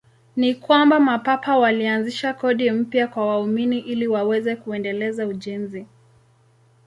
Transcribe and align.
Ni 0.35 0.55
kwamba 0.55 0.99
Mapapa 0.99 1.57
walianzisha 1.57 2.33
kodi 2.33 2.71
mpya 2.71 3.07
kwa 3.07 3.25
waumini 3.27 3.79
ili 3.79 4.07
waweze 4.07 4.55
kuendeleza 4.55 5.27
ujenzi. 5.27 5.85